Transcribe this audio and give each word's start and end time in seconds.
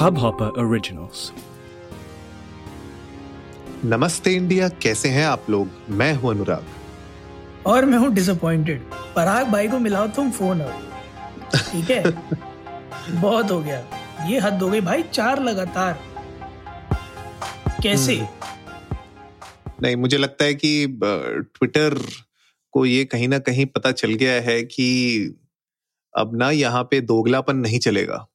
Hubhopper 0.00 0.46
Originals. 0.58 1.30
नमस्ते 3.84 4.32
India 4.32 4.68
कैसे 4.68 5.08
हैं 5.08 5.26
आप 5.26 5.46
लोग? 5.50 5.68
मैं 5.88 6.14
हूँ 6.14 6.30
अनुराग। 6.30 6.64
और 7.66 7.84
मैं 7.84 7.98
हूँ 7.98 8.14
डिसअपॉइंटेड 8.14 8.82
पराग 9.16 9.46
भाई 9.46 9.68
को 9.68 9.78
मिलाओ 9.78 10.08
तुम 10.08 10.30
फ़ोन 10.30 10.60
अब। 10.60 10.92
ठीक 11.54 11.90
है? 11.90 12.10
बहुत 13.20 13.50
हो 13.50 13.60
गया। 13.60 13.84
ये 14.26 14.38
हद 14.38 14.62
हो 14.62 14.70
गई 14.70 14.80
भाई 14.80 15.02
चार 15.02 15.42
लगातार। 15.42 16.00
कैसे? 17.82 18.28
नहीं 19.82 19.96
मुझे 19.96 20.18
लगता 20.18 20.44
है 20.44 20.54
कि 20.54 20.86
ट्विटर 21.54 21.98
को 22.72 22.86
ये 22.86 23.04
कहीं 23.04 23.28
ना 23.28 23.38
कहीं 23.38 23.66
पता 23.66 23.92
चल 23.92 24.14
गया 24.14 24.40
है 24.40 24.62
कि 24.62 24.88
अब 26.18 26.36
ना 26.36 26.50
यहाँ 26.50 26.84
पे 26.84 27.00
दोगलापन 27.00 27.56
नहीं 27.56 27.78
चलेगा। 27.78 28.26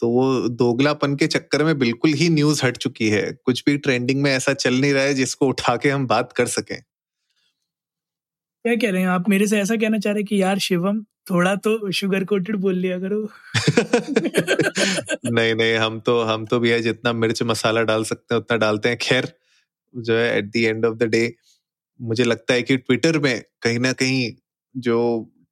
तो 0.00 0.08
वो 0.08 0.48
दोगलापन 0.48 1.16
के 1.16 1.26
चक्कर 1.26 1.64
में 1.64 1.78
बिल्कुल 1.78 2.12
ही 2.12 2.28
न्यूज़ 2.28 2.64
हट 2.66 2.76
चुकी 2.76 3.08
है। 3.08 3.22
कुछ 3.44 3.62
भी 3.66 3.76
ट्रेंडिंग 3.78 4.22
में 4.22 4.30
ऐसा 4.32 4.52
चल 4.54 4.74
नहीं 4.74 4.92
रहा 4.92 5.02
है 5.02 5.14
जिसको 5.14 5.46
उठा 5.48 5.76
के 5.76 5.90
हम 5.90 6.06
बात 6.06 6.32
कर 6.32 6.46
सकें। 6.48 6.78
क्या 8.64 8.74
कह 8.76 8.90
रहे 8.90 9.00
हैं 9.02 9.08
आप? 9.08 9.28
मेरे 9.28 9.46
से 9.46 9.58
ऐसा 9.60 9.76
कहना 9.76 9.98
चाह 9.98 10.12
रहे 10.12 10.20
हैं 10.20 10.26
कि 10.26 10.42
यार 10.42 10.58
शिवम 10.58 11.00
थोड़ा 11.30 11.54
तो 11.56 11.90
शुगर 11.92 12.24
कोटेड 12.24 12.56
बोल 12.56 12.74
लिया 12.76 12.98
करो। 12.98 13.20
नहीं 15.32 15.54
नहीं 15.54 15.74
हम 15.76 15.98
तो 16.00 16.20
हम 16.22 16.46
तो 16.46 16.60
भैया 16.60 16.78
जितना 16.78 17.12
मिर्च 17.12 17.42
मसाला 17.42 17.82
डाल 17.82 18.04
सकते 18.04 18.34
हैं 18.34 18.40
उतना 18.40 18.56
डालते 18.56 18.88
हैं। 18.88 18.98
खैर 19.00 19.32
जो 19.94 20.16
है 20.16 20.38
at 20.38 20.50
the 20.52 20.56
end 20.56 20.86
of 20.86 20.96
the 20.96 21.02
day 21.08 21.22
मुझे 22.00 22.24
लगता 22.24 22.54
है 22.54 22.62
कि 22.62 22.76
ट्विटर 22.76 23.18
में 23.18 23.42
कहीं 23.62 23.78
ना 23.78 23.92
कहीं 23.92 24.32
जो 24.74 24.98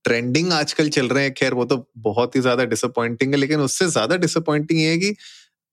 ट्रेंडिंग 0.07 0.53
आजकल 0.53 0.89
चल 0.91 1.09
रहे 1.09 1.25
हैं। 1.25 1.33
खैर, 1.35 1.55
वो 1.55 1.65
तो 1.67 1.87
बहुत 2.01 2.37
ही 2.37 2.41
ज़्यादा 2.41 2.65
डिसअपॉइंटिंग 2.67 3.33
है, 3.35 3.39
लेकिन 3.41 3.61
उससे 3.61 3.87
ज़्यादा 3.89 4.17
डिसअपॉइंटिंग 4.19 4.81
ये 4.81 4.91
है 4.91 4.99
कि 4.99 5.15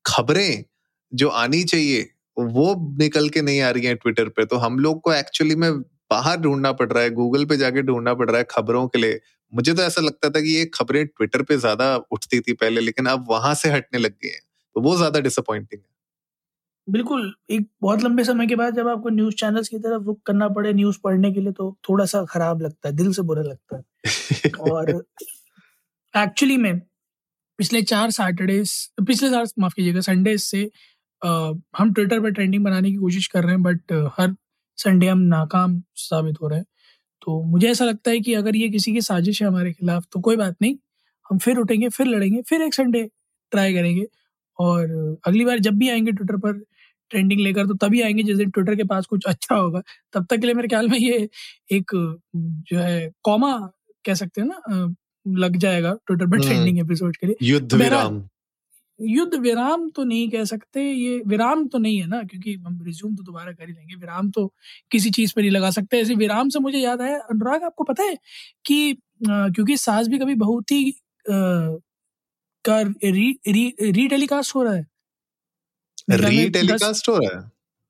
खबरें 0.05 0.63
जो 1.11 1.29
आनी 1.37 1.63
चाहिए, 1.65 2.09
वो 2.37 2.75
निकल 2.99 3.29
के 3.29 3.41
नहीं 3.41 3.61
आ 3.61 3.69
रही 3.69 3.85
है 3.85 3.95
ट्विटर 3.95 4.29
पे। 4.29 4.45
तो 4.45 4.57
हम 4.57 4.79
लोग 4.79 5.01
को 5.01 5.13
एक्चुअली 5.13 5.55
में 5.55 5.71
बाहर 6.11 6.37
ढूंढना 6.37 6.71
पड़ 6.73 6.91
रहा 6.91 7.03
है 7.03 7.09
गूगल 7.11 7.45
पे 7.45 7.57
जाके 7.57 7.81
ढूंढना 7.83 8.13
पड़ 8.13 8.29
रहा 8.29 8.37
है 8.37 8.45
खबरों 8.51 8.87
के 8.87 8.99
लिए। 8.99 9.19
मुझे 9.53 9.73
तो 9.73 9.81
ऐसा 9.83 10.01
लगता 10.01 10.29
था 10.29 10.41
कि 10.41 10.55
ये 10.57 10.65
खबरें 10.73 11.05
ट्विटर 11.07 11.41
पे 11.43 11.57
ज़्यादा 11.57 11.95
उठती 12.11 12.39
थी 12.39 12.53
पहले, 12.55 12.81
लेकिन 12.81 13.05
अब 13.07 13.25
वहाँ 13.29 13.53
से 13.55 13.69
हटने 13.71 13.99
लग 13.99 14.11
गई 14.13 14.29
हैं। 14.29 14.41
तो 14.75 14.81
वो 14.81 14.95
ज़्यादा 14.97 15.19
डिसअपॉइंटिंग 15.21 15.81
है। 15.81 15.92
बिल्कुल 16.87 17.31
एक 17.51 17.67
बहुत 17.81 18.03
लंबे 18.03 18.23
समय 18.23 18.47
के 18.47 18.55
बाद 18.55 18.75
जब 18.75 18.87
आपको 18.87 19.09
न्यूज़ 19.09 19.35
चैनल्स 19.35 19.67
की 19.69 19.77
तरफ़ 19.79 20.03
रुक 20.03 20.19
करना 20.25 20.47
पड़े 20.49 20.73
न्यूज़ 20.73 20.97
पढ़ने 21.03 21.31
के 21.33 21.41
लिए 21.41 21.51
तो 21.51 21.71
थोड़ा 21.89 22.05
सा 22.05 22.23
खराब 22.29 22.61
लगता 22.61 22.89
है 22.89 22.95
दिल 22.95 23.11
से 23.13 23.21
बुरा 23.21 23.41
लगता 23.43 23.77
है। 23.77 23.83
और 24.61 25.03
एक्चुअली 26.13 26.57
में 26.57 26.79
पिछले 27.59 27.81
चार 27.83 28.11
सैटरडेज 28.11 28.71
पिछले 29.07 29.29
चार 29.29 29.45
माफ़ 29.59 29.73
कीजिएगा 29.75 30.01
संडे 30.01 30.37
से 30.39 30.63
आ, 31.21 31.51
हम 31.77 31.93
ट्विटर 31.93 32.21
पर 32.21 32.31
ट्रेंडिंग 32.31 32.63
बनाने 32.65 32.91
की 32.91 32.97
कोशिश 32.97 33.27
कर 33.27 33.43
रहे 33.43 33.53
हैं 33.53 33.63
बट 33.63 33.93
हर 34.19 34.35
संडे 34.77 35.07
हम 35.07 35.19
नाकाम 35.27 35.81
साबित 35.97 36.35
हो 36.41 36.47
रहे 36.47 36.59
हैं। 36.59 36.65
तो 37.21 37.41
मुझे 37.43 37.69
ऐसा 37.71 37.85
लगता 37.85 38.11
है 38.11 38.19
कि 38.21 38.33
अगर 38.35 38.55
ये 38.55 38.69
किसी 38.69 38.93
की 38.93 39.01
साजिश 39.01 39.41
है 39.41 39.47
हमारे 39.47 39.73
खिलाफ 39.73 40.05
तो 40.13 40.21
कोई 40.21 40.37
बात 40.37 40.55
नहीं 40.61 40.77
हम 41.25 41.39
फिर 41.39 41.57
उठेंगे 41.59 41.89
फिर 41.89 42.07
लड़ेंगे 42.07 42.41
फिर 42.49 42.61
एक 42.61 42.73
संडे 42.73 43.03
ट्राई 43.51 43.73
करेंगे। 43.73 44.05
और 44.59 45.17
अगली 45.27 45.45
बार 45.45 45.59
जब 45.59 45.75
भी 45.79 45.89
आएँगे 45.89 46.11
ट्विटर 46.11 46.37
पर 46.39 46.63
ट्रेंडिंग 47.13 47.41
लेकर 47.41 47.67
तो 47.67 47.73
तभी 47.77 48.01
आएँगे 48.01 48.23
जिस 48.23 48.37
दिन 48.37 48.49
ट्विटर 48.49 48.75
के 48.75 48.83
पास 48.85 49.05
कुछ 49.05 49.25
अच्छा 49.27 49.55
होगा। 49.55 49.81
तब 50.13 50.25
तक 50.25 50.37
के 50.37 50.47
लिए 50.47 50.55
मेरे 50.55 50.67
ख्याल 50.67 50.89
में 50.89 50.97
ये 50.99 51.29
एक 51.71 51.91
जो 52.35 52.77
है 52.79 53.09
कॉमा 53.23 53.57
कह 54.05 54.13
सकते 54.15 54.41
हैं 54.41 54.47
ना 54.47 54.93
लग 55.25 55.55
जाएगा 55.57 55.93
ट्विटर 56.07 56.27
पर 56.27 56.41
ट्रेंडिंग 56.41 56.79
एपिसोड 56.79 57.15
के 57.17 57.27
लिए। 57.27 57.35
युद्ध 57.41 57.73
विराम। 57.73 58.23
युद्ध 58.99 59.35
विराम 59.35 59.89
तो 59.89 60.03
नहीं 60.03 60.29
कह 60.29 60.43
सकते 60.43 60.81
ये 60.83 61.21
विराम 61.27 61.65
तो 61.67 61.77
नहीं 61.79 61.99
है 61.99 62.07
ना 62.07 62.21
क्योंकि 62.23 62.53
हम 62.55 62.81
रिज्यूम 62.85 63.15
तो 63.15 63.23
दोबारा 63.23 63.51
कर 63.51 63.67
ही 63.67 63.73
लेंगे। 63.73 63.95
विराम 63.95 64.29
तो 64.31 64.45
किसी 64.91 65.09
चीज़ 65.09 65.33
पर 65.35 65.41
नहीं 65.41 65.51
लगा 65.51 65.69
सकते। 65.71 65.99
ऐसे 66.01 66.15
विराम 66.15 66.49
से 66.49 66.59
मुझे 66.59 66.79
याद 66.79 67.01
आया 67.01 67.17
अनुराग 67.31 67.63
आपको 67.63 67.83
पता 67.83 68.03
है 68.03 68.17
कि 68.65 68.97
क्योंकि 69.23 69.77
सास 69.77 70.07
भी 70.07 70.19
कभी 70.19 70.35
बहुत 70.37 70.71
ही 70.71 70.93
का 71.25 72.81
री 72.81 73.31
री 73.47 73.67
री 73.81 74.07
टेलीकास्ट 74.07 74.55
हो 74.55 74.63
रहा 74.63 74.73
है 74.73 74.85
री 76.07 76.49
टेलीकास्ट 76.49 77.09
हो 77.09 77.17
रहा 77.17 77.37
है? 77.37 77.43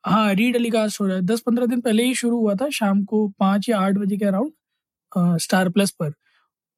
हाँ 0.03 0.34
री 0.34 0.51
टेलीकास्ट 0.51 1.00
हो 1.01 1.06
रहा 1.07 1.16
है। 1.18 1.22
दस 1.24 1.40
पंद्रह 1.40 1.66
दिन 1.66 1.81
पहले 1.81 2.03
ही 2.03 2.16
शुरू 2.16 2.38
हुआ 2.40 2.56
था 2.56 2.69
शाम 2.69 3.03
को 3.06 3.28
पाँच 3.40 3.69
या 3.69 3.79
आठ 3.79 3.96
बजे 3.96 4.18
के 4.18 4.25
अराउंड 4.25 5.38
स्टार 5.41 5.69
प्लस 5.69 5.91
पर। 5.91 6.13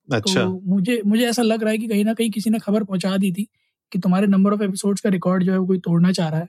अच्छा। 0.09 0.41
तो 0.41 0.61
मुझे 0.65 1.01
मुझे 1.05 1.25
ऐसा 1.27 1.41
लग 1.41 1.63
रहा 1.63 1.71
है 1.71 1.77
कि 1.77 1.87
कहीं 1.87 2.05
ना 2.05 2.13
कहीं 2.13 2.29
किसी 2.31 2.49
ने 2.49 2.59
खबर 2.59 2.83
पहुँचा 2.83 3.15
दी 3.17 3.31
थी 3.31 3.47
कि 3.91 3.99
तुम्हारे 3.99 4.27
नंबर 4.27 4.53
ऑफ़ 4.53 4.63
एपिसोड्स 4.63 5.01
का 5.01 5.09
रिकॉर्ड 5.09 5.43
जो 5.43 5.51
है 5.51 5.57
वो 5.57 5.65
कोई 5.67 5.79
तोड़ना 5.79 6.11
चाह 6.11 6.29
रहा 6.29 6.39
है। 6.39 6.47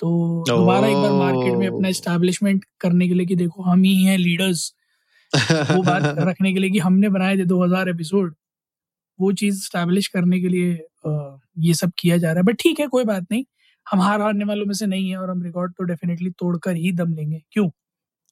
तो 0.00 0.44
दोबारा 0.48 0.88
एक 0.88 0.96
बार 0.96 1.12
मार्केट 1.12 1.54
में 1.58 1.66
अपना 1.68 1.88
एस्टैब्लिशमेंट 1.88 2.64
करने 2.80 3.08
के 3.08 3.14
लिए 3.14 3.26
कि 3.26 3.36
देखो 3.36 3.62
हम 3.62 3.82
ही 3.82 3.94
हैं 4.04 4.16
लीडर्स 4.18 4.72
वो 5.32 5.82
बात 5.82 6.02
रखने 6.20 6.52
के 6.52 6.60
लिए 6.60 6.70
कि 6.70 6.78
हमने 6.78 7.08
बनाए 7.08 7.36
थे 7.38 7.44
दो 7.44 7.62
हज़ार 7.64 7.88
एपिसोड 7.88 8.34
वो 9.18 9.32
चीज़ 9.32 9.64
स्टैब्लिश 9.64 10.06
करने 10.08 10.40
के 10.40 10.48
लिए 10.48 10.72
ये 11.60 11.74
सब 11.74 11.92
किया 11.98 12.16
जा 12.16 12.28
रहा 12.28 12.38
है। 12.38 12.44
बट 12.44 12.56
ठीक 12.60 12.80
है 12.80 12.86
कोई 12.86 13.04
बात 13.04 13.26
नहीं। 13.32 13.44
हम 13.90 14.00
हार 14.00 14.20
हारने 14.20 14.44
वालों 14.44 14.66
में 14.66 14.74
से 14.74 14.86
नहीं 14.86 15.10
है 15.10 15.16
और 15.16 15.30
हम 15.30 15.42
रिकॉर्ड 15.42 15.72
तो 15.72 15.84
डेफिनेटली 15.84 16.30
तोड़कर 16.30 16.76
ही 16.76 16.92
दम 16.92 17.14
लेंगे। 17.14 17.42
क्यों? 17.50 17.68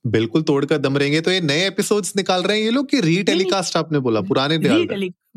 बिल्कुल 0.04 0.42
तोड़कर 0.42 0.78
दम 0.78 0.98
रहेंगे 0.98 1.20
तो 1.20 1.30
ये 1.30 1.40
नए 1.40 1.66
एपिसोड्स 1.66 2.16
निकाल 2.16 2.42
रहे 2.42 2.56
हैं 2.58 2.64
ये 2.64 2.70
लोग 2.70 2.90
कि 2.90 3.00
रीटेलीकास्ट 3.00 3.76
आपने 3.76 3.98
बोला 3.98 4.20
पुराने 4.20 4.58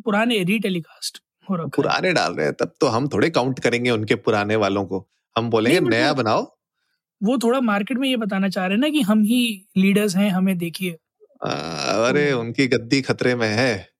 पुराने 0.01 0.43
रीटेलीकास्ट 0.43 1.21
हो 1.49 1.67
पुराने 1.67 2.11
डाल 2.13 2.33
रहे 2.33 2.45
हैं 2.45 2.53
तब 2.53 2.73
तो 2.81 2.87
हम 2.87 3.07
थोड़े 3.07 3.29
काउंट 3.29 3.59
करेंगे 3.59 3.89
उनके 3.89 4.15
पुराने 4.15 4.55
वालों 4.55 4.85
को। 4.85 5.07
हम 5.35 5.49
बोलेंगे 5.49 5.79
नया 5.79 6.13
बनाओ। 6.13 6.41
वो 7.21 7.37
थोड़ा 7.37 7.59
मार्केट 7.61 7.97
में 7.97 8.07
ये 8.09 8.17
बताना 8.17 8.49
चाह 8.49 8.65
रहे 8.65 8.75
हैं 8.75 8.81
ना 8.81 8.89
कि 8.89 9.01
हम 9.01 9.23
ही 9.23 9.67
लीडर्स 9.77 10.15
हैं 10.15 10.29
हमें 10.29 10.57
देखिए। 10.57 10.91
अरे 10.91 12.31
तो, 12.31 12.39
उनकी 12.39 12.67
गद्दी 12.67 13.01
खतरे 13.01 13.35
में 13.35 13.47
है। 13.49 13.96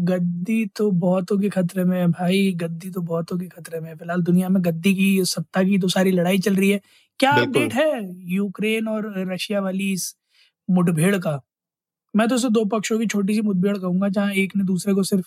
गद्दी 0.00 0.64
तो 0.76 0.90
बहुतों 0.90 1.38
के 1.38 1.48
खतरे 1.48 1.84
में 1.84 1.98
है 2.00 2.06
भाई 2.08 2.52
गद्दी 2.56 2.90
तो 2.90 3.00
बहुतों 3.02 3.38
के 3.38 3.46
खतरे 3.48 3.80
में 3.80 3.88
है। 3.88 3.96
फ़िलहाल 3.96 4.22
दुनिया 4.22 4.48
में 4.48 4.62
गद्दी 4.64 4.94
की 4.94 5.24
सत्ता 5.24 5.62
की 5.64 5.78
तो 5.78 5.88
सारी 5.88 6.10
लड़ाई 6.12 6.38
चल 6.38 6.56
रही 6.56 6.70
है। 6.70 6.80
क्या 7.20 7.30
अपडेट 7.32 7.74
है 7.74 7.88
यूक्रेन 8.34 8.88
और 8.88 9.12
रशिया 9.32 9.60
वाली 9.60 9.92
इस 9.92 10.14
मुठभेड़ 10.68 11.16
का? 11.18 11.40
मैं 12.14 12.28
तो 12.28 12.34
उसे 12.34 12.50
दो 12.50 12.64
पक्षों 12.66 12.98
की 12.98 13.06
छोटी 13.06 13.34
सी 13.34 13.40
मुठभेड़ 13.42 13.76
कहूँगा 13.78 14.08
जहाँ 14.08 14.32
एक 14.34 14.56
ने 14.56 14.64
दूसरे 14.64 14.94
को 14.94 15.02
सिर्फ़ 15.02 15.26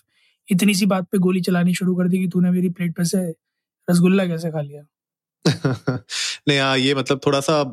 इतनी 0.49 0.73
सी 0.75 0.85
बात 0.85 1.07
पे 1.11 1.17
गोली 1.17 1.41
चलानी 1.41 1.73
शुरू 1.75 1.95
कर 1.95 2.07
दी 2.07 2.19
कि 2.19 2.27
तूने 2.27 2.51
मेरी 2.51 2.69
प्लेट 2.69 2.95
पे 2.97 3.05
से 3.05 3.29
रसगुल्ला 3.87 4.25
कैसे 4.27 4.51
खा 4.51 4.61
लिया? 4.61 4.83
नहीं 6.47 6.59
हाँ 6.59 6.77
ये 6.77 6.95
मतलब 6.95 7.19
थोड़ा 7.25 7.39
सा 7.39 7.63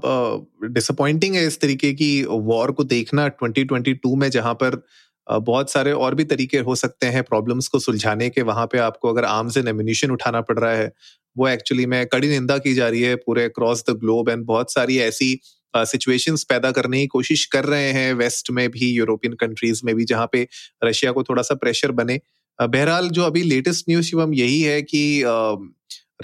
डिसअपॉइंटिंग 0.64 1.34
है 1.34 1.46
इस 1.46 1.60
तरीके 1.60 1.92
की 1.94 2.10
वॉर 2.24 2.72
को 2.72 2.84
देखना। 2.84 3.26
2022 3.44 4.16
में 4.16 4.30
जहाँ 4.30 4.54
पर 4.54 4.76
बहुत 5.26 5.70
सारे 5.70 5.92
और 5.94 6.14
भी 6.14 6.24
तरीके 6.24 6.58
हो 6.60 6.74
सकते 6.74 7.06
हैं 7.06 7.22
प्रॉब्लम्स 7.24 7.68
को 7.68 7.78
सुलझाने 7.78 8.28
के। 8.30 8.42
वहाँ 8.42 8.66
पे 8.66 8.78
आपको 8.78 9.08
अगर 9.08 9.24
आर्म्स 9.24 9.56
एंड 9.56 9.68
एम्यूनिशन 9.68 10.10
उठाना 10.10 10.40
पड़ 10.40 10.58
रहा 10.58 10.72
है, 10.74 10.90
वो 11.36 11.48
एक्चुअली 11.48 11.86
में 11.86 12.04
कड़ी 12.06 12.28
निंदा 12.28 12.56
की 12.58 12.74
जा 12.74 12.88
रही 12.88 13.02
है 13.02 13.14
पूरे 13.16 13.44
अक्रॉस 13.44 13.84
द 13.90 13.96
ग्लोब 14.00 14.28
एंड 14.28 14.44
बहुत 14.46 14.72
सारी 14.72 14.98
ऐसी 15.00 15.38
सिचुएशंस 15.74 16.44
पैदा 16.44 16.70
करने 16.70 17.00
की 17.00 17.06
कोशिश 17.06 17.44
कर 17.46 17.64
रहे 17.64 17.90
हैं 17.92 18.12
वेस्ट 18.14 18.50
में 18.50 18.68
भी 18.70 18.90
यूरोपियन 18.90 19.34
कंट्रीज़ 19.40 19.80
में 19.84 19.94
भी, 19.96 20.04
जहाँ 20.04 20.28
पे 20.32 20.46
रशिया 20.84 21.12
को 21.12 21.22
थोड़ा 21.22 21.42
सा 21.42 21.54
प्रेशर 21.56 21.92
बने। 21.92 22.20
बहरहाल 22.58 23.08
जो 23.10 23.22
अभी 23.22 23.42
लेटेस्ट 23.42 23.84
न्यूज़ 23.90 24.06
शिवम 24.06 24.34
यही 24.34 24.60
है 24.62 24.80
कि 24.82 25.22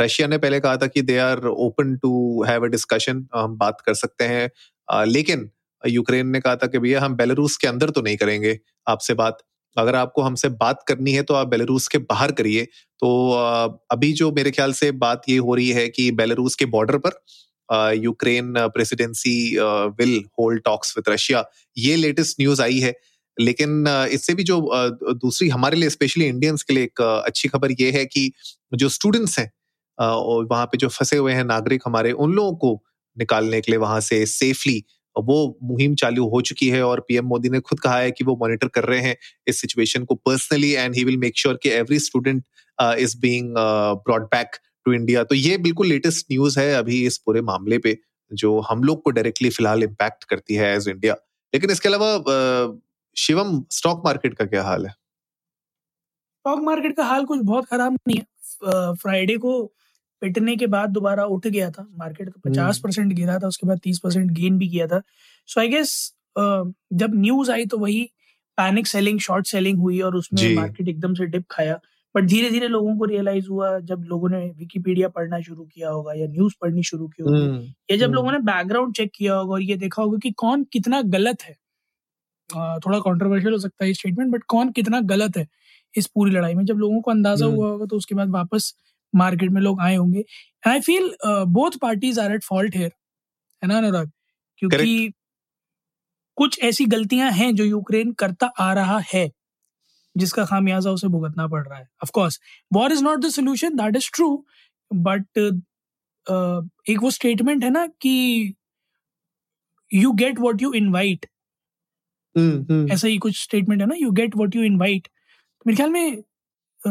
रशिया 0.00 0.26
ने 0.28 0.38
पहले 0.38 0.60
कहा 0.60 0.76
था 0.76 0.86
कि 0.86 1.02
they 1.02 1.18
are 1.18 1.44
open 1.48 1.96
to 1.96 2.44
have 2.44 2.64
a 2.64 2.68
discussion 2.68 3.26
हम 3.34 3.56
बात 3.58 3.80
कर 3.86 3.94
सकते 3.94 4.24
हैं। 4.24 5.04
लेकिन 5.06 5.48
यूक्रेन 5.86 6.28
ने 6.28 6.40
कहा 6.40 6.56
था 6.56 6.66
कि 6.66 6.78
भैया, 6.78 7.00
हम 7.00 7.14
बेलारूस 7.16 7.56
के 7.56 7.66
अंदर 7.68 7.90
तो 7.90 8.02
नहीं 8.02 8.16
करेंगे 8.16 8.58
आपसे 8.86 9.14
बात। 9.14 9.38
अगर 9.76 9.94
आपको 9.94 10.22
हमसे 10.22 10.48
बात 10.50 10.84
करनी 10.88 11.12
है 11.12 11.22
तो 11.22 11.34
आप 11.34 11.48
बेलारूस 11.48 11.88
के 11.88 11.98
बाहर 12.00 12.32
करिए। 12.32 12.64
तो 13.02 13.30
अभी 13.90 14.12
जो 14.12 14.30
मेरे 14.32 14.50
ख्याल 14.50 14.72
से 14.74 14.90
बात 14.98 15.22
ये 15.28 15.36
हो 15.38 15.54
रही 15.54 15.68
है 15.70 15.88
कि 15.88 16.10
बेलारूस 16.12 16.54
के 16.54 16.66
बॉर्डर 16.66 16.98
पर 16.98 17.94
Ukraine 17.96 18.52
presidency 18.68 19.36
will 19.58 20.16
hold 20.38 20.62
talks 20.64 20.96
with 20.96 21.12
Russia, 21.12 21.44
ये 21.76 21.96
लेटेस्ट 21.96 22.40
न्यूज़ 22.40 22.62
आई 22.62 22.78
है। 22.78 22.94
लेकिन 23.36 23.86
इससे 24.12 24.34
भी 24.34 24.42
जो 24.44 24.60
दूसरी 25.14 25.48
हमारे 25.48 25.76
लिए, 25.76 25.90
स्पेशली 25.90 26.26
इंडियंस 26.26 26.62
के 26.62 26.74
लिए 26.74 26.84
एक 26.84 27.00
अच्छी 27.00 27.48
खबर 27.48 27.72
ये 27.80 27.90
है 27.90 28.04
कि 28.06 28.30
जो 28.72 28.88
स्टूडेंट्स 28.88 29.38
हैं 29.38 29.50
वहाँ 29.98 30.66
पे 30.66 30.78
जो 30.78 30.88
फंसे 30.88 31.16
हुए 31.16 31.32
हैं 31.32 31.44
नागरिक 31.44 31.82
हमारे, 31.86 32.12
उन 32.12 32.32
लोगों 32.32 32.54
को 32.56 32.82
निकालने 33.16 33.60
के 33.60 33.72
लिए 33.72 33.78
वहाँ 33.78 34.00
से 34.02 34.24
सेफली 34.28 34.82
वो 35.24 35.58
मुहिम 35.62 35.94
चालू 35.94 36.28
हो 36.28 36.40
चुकी 36.40 36.68
है 36.68 36.82
और 36.82 37.00
पीएम 37.08 37.26
मोदी 37.26 37.48
ने 37.48 37.60
खुद 37.60 37.80
कहा 37.80 37.98
है 37.98 38.10
कि 38.10 38.24
वो 38.24 38.36
मॉनिटर 38.40 38.68
कर 38.68 38.84
रहे 38.84 39.00
हैं 39.00 39.16
इस 39.48 39.60
सिचुएशन 39.60 40.04
को 40.04 40.14
personally 40.14 40.72
and 40.72 40.94
he 40.94 41.04
will 41.04 41.16
make 41.16 41.38
sure 41.38 41.58
कि 41.62 41.70
every 41.70 41.98
student 41.98 42.44
is 42.98 43.18
being 43.20 43.54
brought 44.06 44.24
back 44.24 44.56
to 44.84 44.92
India 44.92 45.24
तो 45.24 45.34
ये 45.34 45.56
बिल्कुल 45.58 45.86
लेटेस्ट 45.86 46.26
न्यूज़ 46.32 46.58
है 46.60 46.72
अभी 46.74 47.04
इस 47.06 47.18
पूरे 47.18 47.40
मामले 47.42 47.78
पे, 47.78 47.96
जो 48.30 48.58
हम 48.60 48.82
लोग 48.84 49.02
को 49.02 49.10
डायरेक्टली 49.10 49.50
फ़िलहाल 49.50 49.82
इम्पैक्ट 49.82 50.24
करती 50.24 50.54
है 50.54 50.74
एज 50.76 50.88
इंडिया 50.88 51.14
लेकिन 51.54 51.70
इसके 51.70 51.88
अलावा 51.88 52.80
शिवम 53.16 53.62
स्टॉक 53.70 54.02
मार्केट 54.04 54.34
का 54.34 54.44
क्या 54.44 54.62
हाल 54.62 54.86
है? 54.86 54.92
स्टॉक 54.92 56.60
मार्केट 56.62 56.96
का 56.96 57.04
हाल 57.04 57.24
कुछ 57.24 57.40
बहुत 57.44 57.66
खराब 57.66 57.98
नहीं 58.08 58.18
है। 58.18 58.94
फ्राइडे 58.94 59.36
को 59.36 59.52
पिटने 60.22 60.56
के 60.56 60.66
बाद 60.66 60.90
दोबारा 60.90 61.24
उठ 61.26 61.46
गया 61.46 61.70
था। 61.70 61.86
मार्केट 61.98 62.28
तो 62.28 62.40
पचास 62.44 62.78
परसेंट 62.84 63.12
गिरा 63.12 63.38
था 63.38 63.48
उसके 63.48 63.66
बाद 63.66 63.80
तीस 63.84 63.98
परसेंट 64.04 64.30
गेन 64.32 64.58
भी 64.58 64.68
किया 64.68 64.86
था। 64.86 65.02
सो 65.48 65.60
आई 65.60 65.68
गेस 65.68 65.92
जब 66.36 67.14
न्यूज़ 67.16 67.50
आई 67.50 67.66
तो 67.66 67.78
वही 67.78 68.02
पैनिक 68.58 68.86
सेलिंग 68.86 69.18
शॉर्ट 69.20 69.46
सेलिंग 69.46 69.78
हुई 69.78 70.00
और 70.00 70.16
उसमें 70.16 70.54
मार्केट 70.56 70.88
एकदम 70.88 71.14
से 71.14 71.26
डिप 71.26 71.44
खाया। 71.50 71.78
बट 72.14 72.24
धीरे 72.24 72.50
धीरे 72.50 72.68
लोगों 72.68 72.96
को 72.98 73.04
रियलाइज़ 73.04 73.48
हुआ 73.48 73.78
जब 73.80 74.04
लोगों 74.08 74.28
ने 74.28 74.38
विकीपीडिया 74.58 75.08
पढ़ना 75.08 75.40
शुरू 75.40 75.64
किया 75.64 75.88
होगा 75.90 76.12
या 76.14 76.26
न्यूज़ 76.26 76.54
पढ़नी 76.60 76.82
शुरू 76.82 77.08
की 77.08 77.22
होगी 77.22 77.38
हम्म, 77.38 77.62
या 77.90 77.96
जब 77.96 78.12
लोगों 78.12 78.28
हम्म। 78.28 78.38
ने 78.38 78.52
बैकग्राउंड 78.52 78.94
चेक 78.96 79.10
किया 79.14 79.34
होगा 79.34 79.52
और 79.54 79.62
ये 79.62 79.76
देखा 79.76 80.02
होगा 80.02 80.18
कि 80.22 80.30
कौन 80.38 80.64
कितना 80.72 81.00
गलत 81.14 81.42
है। 81.42 81.52
थोड़ा 82.80 82.98
कॉन्ट्रोवर्शियल 83.00 83.52
हो 83.52 83.58
सकता 83.58 83.84
है 83.84 83.92
स्टेटमेंट 83.92 84.32
बट 84.32 84.42
कौन 84.48 84.70
कितना 84.72 85.00
गलत 85.06 85.36
है 85.36 85.46
इस 85.94 86.06
पूरी 86.06 86.30
लड़ाई 86.30 86.54
में? 86.54 86.64
जब 86.64 86.78
लोगों 86.78 87.00
को 87.00 87.10
अंदाज़ा 87.10 87.46
हम्म। 87.46 87.56
हुआ 87.56 87.68
होगा 87.68 87.86
तो 87.86 87.96
उसके 87.96 88.14
बाद 88.14 88.30
वापस 88.30 88.74
मार्केट 89.16 89.50
में 89.50 89.60
लोग 89.62 89.80
आए 89.80 89.96
होंगे। 89.96 90.18
And 90.18 90.68
I 90.68 90.80
feel 90.80 91.10
both 91.50 91.78
parties 91.82 92.20
are 92.20 92.32
at 92.32 92.44
fault 92.44 92.76
here 92.76 92.92
है 93.62 93.68
ना 93.68 93.78
अनुराग? 93.78 94.10
क्योंकि 94.58 94.76
Correct. 94.76 95.14
कुछ 96.36 96.58
ऐसी 96.64 96.84
गलतियाँ 96.86 97.30
हैं 97.32 97.54
जो 97.54 97.64
यूक्रेन 97.64 98.12
करता 98.12 98.46
आ 98.60 98.72
रहा 98.74 98.98
है 99.14 99.30
जिसका 100.16 100.44
खामियाजा 100.44 100.90
उसे 100.90 101.08
भुगतना 101.08 101.46
पड़ 101.46 101.66
रहा 101.68 101.78
है। 101.78 101.88
Of 102.04 102.10
course 102.14 102.40
war 102.72 102.92
is 102.92 103.02
not 103.04 103.20
the 103.20 103.28
solution 103.28 103.76
that 103.76 103.96
is 103.96 104.10
true 104.14 104.28
but 104.90 105.38
एक 106.90 106.98
वो 107.02 107.10
स्टेटमेंट 107.10 107.64
है 107.64 107.70
ना 107.70 107.86
कि 107.86 108.54
you 109.90 110.12
get 110.12 110.38
what 110.38 110.62
you 110.62 110.72
invite 110.72 111.26
ऐसा 112.92 113.08
ही 113.08 113.18
कुछ 113.18 113.42
स्टेटमेंट 113.42 113.80
है 113.80 113.86
ना 113.86 113.94
you 113.98 114.10
get 114.10 114.36
what 114.36 114.56
you 114.56 114.62
invite 114.62 115.08
मेरे 115.66 115.76
ख्याल 115.76 115.90
में 115.90 116.22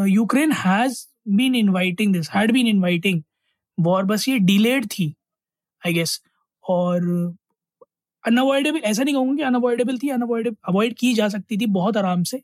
Ukraine 0.08 0.52
has 0.52 1.06
been 1.28 1.56
inviting 1.56 2.14
this 2.14 2.30
had 2.32 2.52
been 2.52 2.68
inviting 2.68 3.22
war 3.80 4.04
बस 4.04 4.28
ये 4.30 4.40
डिलेड 4.40 4.86
थी 4.86 5.16
आई 5.88 5.94
गेस 5.94 6.22
और 6.70 7.02
अनअवॉइडेबल 8.28 8.80
ऐसा 8.80 9.04
नहीं 9.04 9.16
कहूँगा 9.16 9.36
कि 9.36 9.44
अनअवॉइडेबल 9.44 9.98
थी 9.98 10.10
अनअवॉइडेबल 10.10 10.56
अवॉइड 10.68 10.96
की 11.00 11.14
जा 11.14 11.30
सकती 11.30 11.58
थी 11.58 11.66
बहुत 11.66 11.98
आराम 11.98 12.24
से 12.24 12.42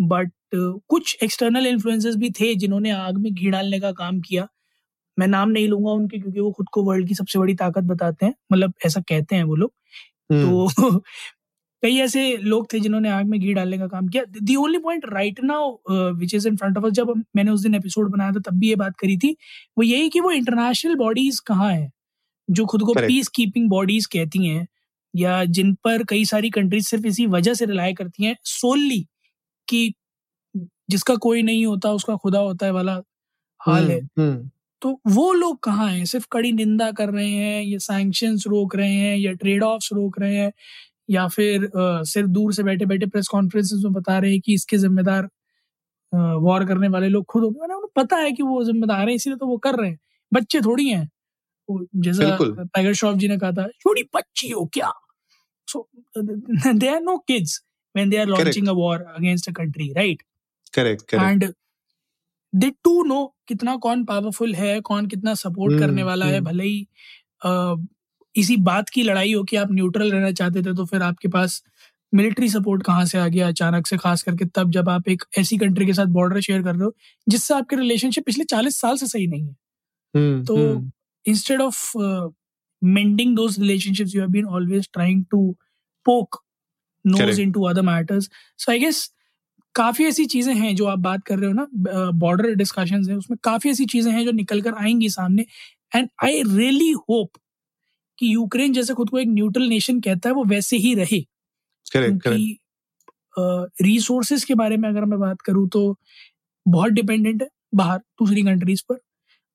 बट 0.00 0.28
uh, 0.28 0.80
कुछ 0.88 1.18
एक्सटर्नल 1.22 1.66
इन्फ्लुएंसेस 1.66 2.16
भी 2.16 2.30
थे 2.30 2.54
जिन्होंने 2.54 2.90
आग 2.90 3.18
में 3.18 3.34
घी 3.34 3.50
डालने 3.50 3.80
का 3.80 3.92
काम 3.92 4.20
किया। 4.20 4.48
मैं 5.18 5.26
नाम 5.26 5.50
नहीं 5.50 5.68
लूँगा 5.68 5.90
उनके 5.90 6.18
क्योंकि 6.18 6.40
वो 6.40 6.52
खुद 6.52 6.66
को 6.72 6.82
वर्ल्ड 6.84 7.08
की 7.08 7.14
सबसे 7.14 7.38
बड़ी 7.38 7.54
ताकत 7.54 7.82
बताते 7.82 8.26
हैं 8.26 8.34
मतलब 8.52 8.74
ऐसा 8.86 9.00
कहते 9.00 9.36
हैं 9.36 9.44
वो 9.44 9.56
लोग। 9.56 9.72
तो 10.32 10.68
कई 11.82 11.96
ऐसे 12.00 12.36
लोग 12.38 12.72
थे 12.72 12.80
जिन्होंने 12.80 13.10
आग 13.10 13.26
में 13.26 13.38
घी 13.40 13.52
डालने 13.54 13.78
का 13.78 13.86
काम 13.88 14.08
किया। 14.08 14.22
The 14.40 14.56
only 14.56 14.78
point 14.78 15.04
right 15.12 15.40
now 15.44 15.70
which 16.14 16.34
is 16.34 16.48
in 16.48 16.56
front 16.56 16.78
of 16.78 16.86
us 16.86 16.92
जब 16.92 17.12
मैंने 17.36 17.50
उस 17.50 17.62
दिन 17.62 17.74
एपिसोड 17.74 18.10
बनाया 18.12 18.32
था 18.32 18.40
तब 18.46 18.58
भी 18.60 18.68
ये 18.68 18.76
बात 18.76 18.96
करी 19.00 19.16
थी। 19.18 19.36
वो 19.78 19.84
यही 19.84 20.08
कि 20.08 20.20
वो 20.20 20.30
इंटरनेशनल 20.32 20.94
बॉडीज 20.96 21.40
कहाँ 21.46 21.70
हैं? 21.72 21.90
जो 22.48 22.66
खुद 22.66 22.82
को 22.82 22.94
पीस 22.96 23.28
कीपिंग 23.30 23.68
बॉडीज 23.70 24.06
कहती 24.08 24.46
हैं 24.46 24.66
या 25.14 25.44
जिन 25.46 25.74
पर 25.84 26.04
कई 26.10 26.24
सारी 26.26 26.50
कंट्रीज़ 26.50 26.88
सिर्फ़ 26.88 27.06
इसी 27.06 27.26
वजह 27.28 27.54
से 27.54 27.66
रिलाय 27.66 27.92
करती 27.94 28.24
हैं 28.24 28.36
सोलली 28.46 29.06
कि 29.68 29.92
जिसका 30.90 31.16
कोई 31.18 31.42
नहीं 31.42 31.66
होता 31.66 31.92
उसका 31.92 32.16
खुदा 32.18 32.40
होता 32.40 32.66
है 32.66 32.72
वाला 32.72 33.00
हाल 33.60 33.90
है। 33.90 33.98
हम्म, 34.00 34.22
हम्म। 34.22 34.50
तो 34.82 35.00
वो 35.08 35.32
लोग 35.34 35.58
कहाँ 35.64 35.88
हैं? 35.90 36.04
सिर्फ़ 36.06 36.26
कड़ी 36.32 36.52
निंदा 36.52 36.90
कर 36.92 37.10
रहे 37.10 37.28
हैं 37.30 37.62
या 37.64 37.78
सैंक्शन 37.80 38.36
रोक 38.48 38.76
रहे 38.76 38.92
हैं 38.94 39.16
या 39.18 39.32
ट्रेड 39.34 39.62
ऑफ़ 39.64 39.88
रोक 39.94 40.20
रहे 40.20 40.36
हैं 40.36 40.52
या 41.10 41.26
फिर 41.28 41.70
सिर्फ़ 41.76 42.28
दूर 42.28 42.52
से 42.54 42.62
बैठे 42.62 42.86
बैठे 42.86 43.06
प्रेस 43.06 43.28
कॉन्फ्रेंस 43.28 43.70
में 43.74 43.92
बता 43.92 44.18
रहे 44.18 44.30
हैं 44.32 44.40
कि 44.40 44.54
इसके 44.54 44.78
जिम्मेदार 44.78 45.28
वॉर 46.14 46.64
करने 46.64 46.88
वाले 46.88 47.08
लोग 47.08 47.24
खुद 47.24 47.42
होंगे। 47.44 47.60
उन्हें 47.60 47.80
पता 47.96 48.16
है 48.16 48.32
कि 48.32 48.42
वो 48.42 48.64
जिम्मेदार 48.64 49.08
है 49.08 49.14
इसीलिए 49.14 49.36
तो 49.36 49.46
वो 49.46 49.56
कर 49.58 49.74
रहे 49.74 49.90
हैं। 49.90 49.98
बच्चे 50.32 50.60
थोड़ी 50.60 50.88
हैं। 50.88 51.08
जैसा 51.96 52.36
टाइगर 52.64 52.92
श्रॉफ 52.92 53.16
जी 53.16 53.28
ने 53.28 53.38
कहा 53.38 53.52
था 53.52 53.68
छोटी 53.80 54.02
बच्ची 54.14 54.48
हो 54.48 54.64
क्या? 54.72 54.92
So 55.66 55.88
they 56.18 56.88
are 56.88 57.00
no 57.00 57.18
kids 57.18 57.60
when 57.94 58.10
they 58.10 58.18
are 58.22 58.30
launching 58.30 58.66
correct. 58.66 58.72
a 58.72 58.78
war 58.78 58.96
against 59.18 59.48
a 59.48 59.52
country 59.52 59.86
right? 59.96 60.20
Correct 60.74 61.04
correct. 61.10 61.42
And 61.42 61.54
they 62.54 62.70
too 62.84 63.02
know 63.04 63.36
कितना 63.48 63.76
कौन 63.76 64.04
पावरफुल 64.04 64.54
है 64.54 64.80
कौन 64.80 65.06
कितना 65.06 65.34
सपोर्ट 65.34 65.72
hmm, 65.72 65.82
करने 65.82 66.02
वाला 66.02 66.24
hmm. 66.24 66.34
है 66.34 66.40
भले 66.40 66.64
ही 66.64 66.86
इसी 68.34 68.56
बात 68.62 68.88
की 68.88 69.02
लड़ाई 69.02 69.32
हो 69.32 69.42
कि 69.44 69.56
आप 69.56 69.72
न्यूट्रल 69.72 70.10
रहना 70.12 70.30
चाहते 70.32 70.62
थे 70.62 70.74
तो 70.74 70.84
फिर 70.86 71.02
आपके 71.02 71.28
पास 71.28 71.62
मिलिट्री 72.12 72.48
सपोर्ट 72.48 72.82
कहाँ 72.82 73.04
से 73.06 73.18
आ 73.18 73.26
गया 73.28 73.48
अचानक 73.48 73.86
से 73.86 73.96
खास 73.96 74.22
करके 74.22 74.44
तब 74.54 74.70
जब 74.70 74.88
आप 74.88 75.08
एक 75.08 75.24
ऐसी 75.38 75.56
कंट्री 75.58 75.86
के 75.86 75.92
साथ 75.94 76.06
बॉर्डर 76.12 76.40
शेयर 76.40 76.62
कर 76.62 76.74
रहे 76.74 76.84
हो 76.84 76.94
जिससे 77.28 77.54
आपके 77.54 77.76
रिलेशनशिप 77.76 78.24
पिछले 78.26 78.44
चालीस 78.44 78.80
साल 78.80 78.96
से 78.96 79.06
सही 79.06 79.26
नहीं 79.26 79.42
है। 79.42 79.54
hmm, 80.14 80.46
तो 80.46 80.82
instead 81.26 81.60
of 81.62 81.92
mending 82.82 83.36
those 83.36 83.58
relationships 83.60 84.14
you 84.14 84.20
have 84.20 84.30
been 84.30 84.46
always 84.48 84.88
trying 84.92 85.24
to 85.30 85.40
poke 86.06 86.42
nose 87.04 87.40
into 87.52 87.62
other 87.64 87.82
matters 87.82 88.28
so 88.58 88.72
I 88.72 88.78
guess 88.78 89.10
काफ़ी 89.74 90.04
ऐसी 90.06 90.24
चीज़ें 90.26 90.54
हैं 90.54 90.74
जो 90.76 90.86
आप 90.86 90.98
बात 90.98 91.24
कर 91.26 91.38
रहे 91.38 91.50
हो 91.50 91.54
ना 91.54 92.10
बॉर्डर 92.16 92.54
डिस्कशन 92.56 93.08
है 93.10 93.16
उसमें 93.16 93.38
काफ़ी 93.44 93.70
ऐसी 93.70 93.84
चीज़ें 93.86 94.12
हैं 94.12 94.24
जो 94.24 94.32
निकल 94.32 94.60
कर 94.62 94.74
आएँगी 94.82 95.08
सामने। 95.10 95.44
एंड 95.94 96.08
आई 96.24 96.42
रियली 96.48 96.90
होप 96.92 97.30
कि 98.18 98.34
यूक्रेन 98.34 98.72
जैसे 98.72 98.94
खुद 98.94 99.10
को 99.10 99.18
एक 99.18 99.28
न्यूट्रल 99.30 99.68
नेशन 99.68 100.00
कहता 100.02 100.28
है 100.28 100.34
वो 100.34 100.44
वैसे 100.46 100.76
ही 100.78 100.94
रहे। 100.94 101.20
क्योंकि 101.80 102.58
रिसोर्सेज 103.82 104.44
के 104.44 104.54
बारे 104.56 104.76
में 104.78 104.88
अगर 104.88 105.04
मैं 105.06 105.18
बात 105.20 105.40
करूँ 105.42 105.68
तो 105.70 105.96
बहुत 106.66 106.92
डिपेंडेंट 106.92 107.42
है 107.42 107.48
बाहर 107.76 107.98
दूसरी 107.98 108.42
कंट्रीज़ 108.44 108.82
पर। 108.88 108.98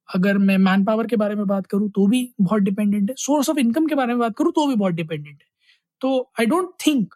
अगर 0.10 0.38
मैं 0.40 0.58
मैन 0.60 0.84
पावर 0.86 1.08
के 1.08 1.16
बारे 1.18 1.36
में 1.36 1.46
बात 1.48 1.68
करूँ 1.68 1.90
तो 1.96 2.08
भी 2.08 2.30
बहुत 2.42 2.62
डिपेंडेंट 2.64 3.10
है। 3.10 3.16
सोर्स 3.20 3.50
ऑफ़ 3.50 3.60
इनकम 3.60 3.88
के 3.88 3.96
बारे 3.96 4.14
में 4.14 4.20
बात 4.20 4.36
करूँ 4.38 4.52
तो 4.56 4.68
भी 4.68 4.76
बहुत 4.76 4.94
डिपेंडेंट 4.96 5.36
है। 5.36 5.48
तो 6.02 6.20
I 6.40 6.46
don't 6.48 6.70
think 6.88 7.16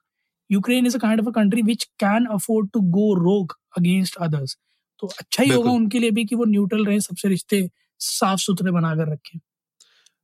Ukraine 0.49 0.87
is 0.87 0.97
a 0.97 0.99
kind 0.99 1.21
of 1.21 1.29
a 1.29 1.31
country 1.33 1.61
which 1.63 1.83
can 1.99 2.25
afford 2.33 2.69
to 2.73 2.81
go 2.91 3.13
rogue 3.15 3.55
against 3.77 4.17
others 4.21 4.57
तो 5.03 5.07
अच्छा 5.19 5.43
ही 5.43 5.51
होगा 5.51 5.71
उनके 5.71 5.99
लिए 5.99 6.11
भी 6.11 6.25
कि 6.25 6.35
वो 6.35 6.45
न्यूट्रल 6.47 6.85
रहे 6.85 6.99
सबसे 7.01 7.29
रिश्ते 7.29 7.69
साफ़ 8.01 8.39
सुथरे 8.41 8.71
बनाकर 8.71 9.11
रखें। 9.13 9.39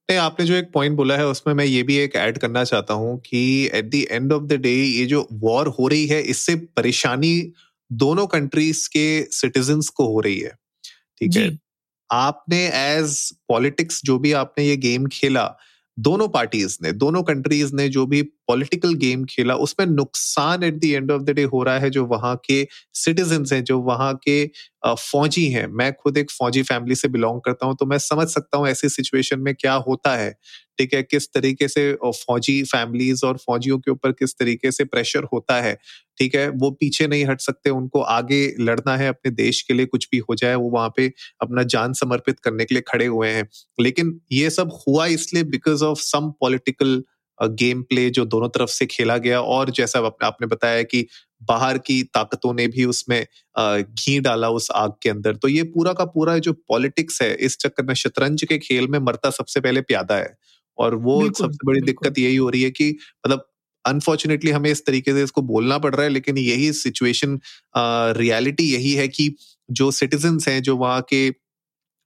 नहीं 0.09 0.19
आपने 0.19 0.45
जो 0.45 0.53
एक 0.53 0.71
पॉइंट 0.73 0.95
बोला 0.95 1.17
है 1.17 1.27
उसमें 1.27 1.53
मैं 1.53 1.65
ये 1.65 1.83
भी 1.83 1.97
एक 1.97 2.15
ऐड 2.15 2.37
करना 2.37 2.63
चाहता 2.63 2.93
हूँ 2.93 3.19
कि 3.19 3.69
at 3.73 3.85
the 3.85 3.95
end 4.11 4.33
of 4.33 4.43
the 4.43 4.53
day 4.53 4.73
ये 4.73 5.05
जो 5.05 5.27
वॉर 5.31 5.67
हो 5.67 5.87
रही 5.87 6.07
है 6.07 6.21
इससे 6.21 6.55
परेशानी 6.55 7.53
दोनों 7.91 8.27
कंट्रीज़ 8.27 8.89
के 8.89 9.23
सिटीजन 9.23 9.81
को 9.95 10.07
हो 10.07 10.19
रही 10.19 10.39
है। 10.39 10.49
ठीक 11.19 11.37
है? 11.37 11.57
आपने 12.11 12.67
एज 12.67 13.31
पॉलिटिक्स 13.47 14.01
जो 14.05 14.19
भी 14.19 14.31
आपने 14.31 14.65
ये 14.65 14.77
गेम 14.77 15.05
खेला 15.05 15.55
दोनों 15.99 16.27
पार्टीज़ 16.27 16.77
ने 16.81 16.91
दोनों 16.91 17.23
कंट्रीज़ 17.23 17.75
ने 17.75 17.89
जो 17.89 18.05
भी 18.05 18.21
पॉलिटिकल 18.47 18.93
गेम 18.95 19.23
खेला, 19.25 19.55
उसमें 19.57 19.85
नुकसान 19.87 20.63
at 20.63 20.79
the 20.79 20.85
end 20.85 21.11
of 21.11 21.21
the 21.23 21.29
day 21.31 21.43
हो 21.45 21.63
रहा 21.63 21.79
है 21.79 21.89
जो 21.89 22.05
वहाँ 22.05 22.35
के 22.45 22.65
सिटीजन 22.95 23.45
हैं, 23.53 23.63
जो 23.63 23.79
वहाँ 23.81 24.13
के 24.27 24.45
फौजी 24.87 25.45
हैं। 25.47 25.67
मैं 25.69 25.91
खुद 25.93 26.17
एक 26.17 26.31
फौजी 26.31 26.61
फैमिली 26.63 26.95
से 26.95 27.07
बिलोंग 27.07 27.39
करता 27.41 27.65
हूँ 27.65 27.75
तो 27.79 27.85
मैं 27.85 27.97
समझ 27.99 28.27
सकता 28.29 28.57
हूँ 28.57 28.67
ऐसी 28.67 28.89
सिचुएशन 28.89 29.39
में 29.39 29.53
क्या 29.55 29.73
होता 29.87 30.15
है। 30.15 30.31
ठीक 30.79 30.93
है? 30.93 31.01
किस 31.03 31.27
तरीके 31.33 31.67
से 31.67 31.91
फौजी 32.03 32.61
फैमिलीज़ 32.63 33.25
और 33.25 33.37
फौजियों 33.37 33.77
के 33.79 33.91
ऊपर 33.91 34.11
किस 34.11 34.33
तरीके 34.39 34.71
से 34.71 34.83
प्रेशर 34.85 35.23
होता 35.33 35.59
है। 35.61 35.77
ठीक 36.19 36.35
है? 36.35 36.47
वो 36.49 36.71
पीछे 36.71 37.07
नहीं 37.07 37.25
हट 37.25 37.41
सकते, 37.41 37.69
उनको 37.69 38.01
आगे 38.01 38.45
लड़ना 38.59 38.95
है, 38.97 39.07
अपने 39.09 39.31
देश 39.33 39.61
के 39.61 39.73
लिए 39.73 39.85
कुछ 39.85 40.07
भी 40.11 40.17
हो 40.19 40.35
जाए, 40.35 40.55
वो 40.55 40.69
वहाँ 40.69 40.93
पे 40.97 41.11
अपना 41.41 41.63
जान 41.63 41.93
समर्पित 41.93 42.39
करने 42.39 42.65
के 42.65 42.75
लिए 42.75 42.83
खड़े 42.87 43.05
हुए 43.05 43.29
हैं। 43.29 43.47
लेकिन 43.81 44.19
ये 44.31 44.49
सब 44.49 44.79
हुआ 44.87 45.05
इसलिए 45.07 45.43
because 45.43 45.83
of 45.83 45.99
some 46.01 46.29
political 46.39 47.03
game 47.43 47.81
play 47.83 48.09
जो 48.09 48.25
दोनों 48.25 48.49
तरफ़ 48.49 48.69
से 48.69 48.85
खेला 48.85 49.17
गया 49.17 49.41
और 49.41 49.69
जैसा 49.71 49.99
आपने 50.23 50.47
बताया 50.47 50.83
कि 50.83 51.05
बाहर 51.43 51.77
की 51.77 52.01
ताकतों 52.03 52.53
ने 52.53 52.67
भी 52.67 52.85
उसमें 52.85 53.25
घी 53.59 54.19
डाला 54.19 54.49
उस 54.49 54.69
आग 54.71 54.93
के 55.03 55.09
अंदर। 55.09 55.35
तो 55.35 55.47
ये 55.47 55.63
पूरा 55.63 55.93
का 55.93 56.05
पूरा 56.05 56.37
जो 56.37 56.53
पॉलिटिक्स 56.53 57.21
है 57.21 57.33
इस 57.35 57.57
चक्कर 57.57 57.83
में 57.83 57.93
शतरंज 57.93 58.43
के 58.43 58.57
खेल 58.57 58.87
में 58.87 58.99
मरता 58.99 59.29
सबसे 59.29 59.59
पहले 59.59 59.81
प्यादा 59.81 60.15
है। 60.15 60.35
और 60.77 60.95
वो 60.95 61.21
सबसे 61.29 61.65
बड़ी 61.65 61.81
दिक्कत 61.81 62.19
यही 62.19 62.35
हो 62.35 62.49
रही 62.49 62.61
है 62.63 62.71
कि 62.71 62.89
मतलब 63.25 63.49
अनफॉर्चुनेटली 63.85 64.51
हमें 64.51 64.69
इस 64.71 64.85
तरीके 64.85 65.13
से 65.13 65.23
इसको 65.23 65.41
बोलना 65.41 65.77
पड़ 65.77 65.93
रहा 65.95 66.03
है 66.03 66.09
लेकिन 66.09 66.37
यही 66.37 66.71
सिचुएशन 66.73 67.39
रियलिटी 68.17 68.73
यही 68.73 68.93
है 68.93 69.07
कि 69.07 69.35
जो 69.69 69.91
सिटीजन 69.91 70.39
हैं 70.49 70.61
जो 70.61 70.77
वहाँ 70.77 71.01
के 71.01 71.27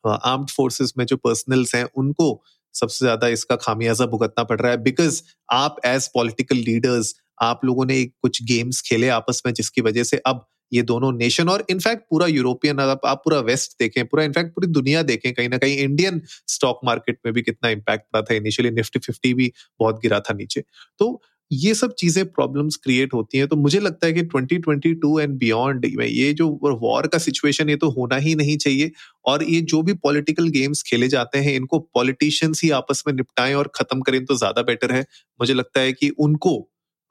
आर्म्ड 0.03 0.49
फोर्सेस 0.49 0.93
में 0.97 1.05
जो 1.05 1.17
पर्सनल्स 1.17 1.75
हैं 1.75 1.83
उनको 1.95 2.31
सबसे 2.73 3.05
ज़्यादा 3.05 3.27
इसका 3.27 3.55
खामियाजा 3.57 4.05
भुगतना 4.05 4.43
पड़ 4.43 4.59
रहा 4.61 4.71
है। 4.71 4.77
बिकॉज़ 4.83 5.21
आप 5.51 5.79
एज 5.85 6.07
पॉलिटिकल 6.13 6.55
लीडर्स 6.57 7.13
आप 7.41 7.65
लोगों 7.65 7.85
ने 7.85 8.03
कुछ 8.05 8.43
गेम्स 8.43 8.81
खेले 8.81 9.09
आपस 9.11 9.41
में, 9.45 9.53
जिसकी 9.53 9.81
वजह 9.81 10.03
से 10.03 10.17
अब 10.25 10.45
ये 10.71 10.81
दोनों 10.81 11.11
नेशन 11.13 11.49
और 11.49 11.63
इनफैक्ट 11.69 12.03
पूरा 12.09 12.25
यूरोपियन 12.27 12.77
अगर 12.77 13.07
आप 13.07 13.21
पूरा 13.25 13.39
वेस्ट 13.41 13.71
देखें, 13.79 14.05
पूरा 14.05 14.23
इनफैक्ट 14.23 14.53
पूरी 14.55 14.67
दुनिया 14.67 15.01
देखें, 15.03 15.33
कहीं 15.33 15.49
ना 15.49 15.57
कहीं 15.57 15.77
इंडियन 15.77 16.21
स्टॉक 16.47 16.79
मार्केट 16.85 17.19
में 17.25 17.33
भी 17.33 17.41
कितना 17.41 17.69
इम्पैक्ट 17.69 18.05
पड़ा 18.13 18.21
था। 18.21 18.35
इनिशियली 18.35 18.71
निफ्टी 18.71 18.99
फिफ्टी 18.99 19.33
भी 19.33 19.51
बहुत 19.79 20.01
गिरा 20.01 20.19
था 20.19 20.33
नीचे। 20.33 20.63
तो 20.99 21.21
ये 21.51 21.73
सब 21.73 21.93
चीज़ें 21.93 22.25
प्रॉब्लम्स 22.27 22.75
क्रिएट 22.75 23.13
होती 23.13 23.37
हैं 23.37 23.47
तो 23.47 23.55
मुझे 23.55 23.79
लगता 23.79 24.07
है 24.07 24.13
कि 24.13 24.21
2022 24.25 25.19
एंड 25.21 25.37
बियॉन्ड 25.39 25.85
ये 25.85 26.31
जो 26.33 26.47
वॉर 26.81 27.07
का 27.07 27.17
सिचुएशन 27.17 27.69
ये 27.69 27.75
तो 27.75 27.89
होना 27.91 28.15
ही 28.17 28.33
नहीं 28.35 28.57
चाहिए। 28.57 28.91
और 29.25 29.43
ये 29.43 29.61
जो 29.63 29.81
भी 29.81 29.93
पॉलिटिकल 30.03 30.47
गेम्स 30.49 30.83
खेले 30.87 31.07
जाते 31.07 31.39
हैं 31.39 31.53
इनको 31.55 31.79
पॉलिटिशियंस 31.95 32.61
ही 32.63 32.69
आपस 32.71 33.03
में 33.07 33.13
निपटाएँ 33.13 33.53
और 33.55 33.71
खत्म 33.75 34.01
करें 34.01 34.23
तो 34.25 34.35
ज़्यादा 34.35 34.61
बेटर 34.63 34.91
है। 34.91 35.05
मुझे 35.39 35.53
लगता 35.53 35.79
है 35.81 35.93
कि 35.93 36.09
उनको 36.19 36.57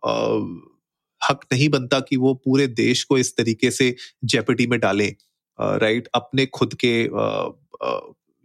आ, 0.03 0.13
हक 1.21 1.41
नहीं 1.53 1.69
बनता 1.69 2.01
कि 2.01 2.17
वो 2.17 2.35
पूरे 2.45 2.67
देश 2.69 3.03
को 3.05 3.19
इस 3.19 3.37
तरीके 3.37 3.71
से 3.71 3.95
जेपिटी 4.25 4.67
में 4.67 4.79
डालें। 4.81 5.13
राइट 5.59 6.09
अपने 6.15 6.47
खुद 6.49 6.75
के 6.85 6.95